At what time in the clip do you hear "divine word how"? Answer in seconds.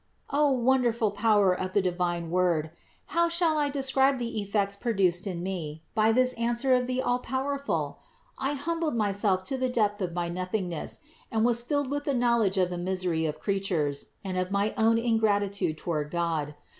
1.81-3.29